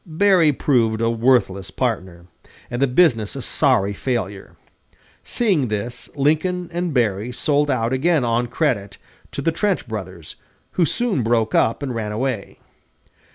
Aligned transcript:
Berry 0.03 0.51
proved 0.51 0.99
a 0.99 1.11
worthless 1.11 1.69
partner, 1.69 2.25
and 2.71 2.81
the 2.81 2.87
business 2.87 3.35
a 3.35 3.41
sorry 3.43 3.93
failure. 3.93 4.55
Seeing 5.23 5.67
this, 5.67 6.09
Lincoln 6.15 6.71
and 6.73 6.91
Berry 6.91 7.31
sold 7.31 7.69
out 7.69 7.93
again 7.93 8.23
on 8.23 8.47
credit 8.47 8.97
to 9.31 9.43
the 9.43 9.51
Trent 9.51 9.87
brothers, 9.87 10.37
who 10.71 10.85
soon 10.85 11.21
broke 11.21 11.53
up 11.53 11.83
and 11.83 11.93
ran 11.93 12.11
away. 12.11 12.57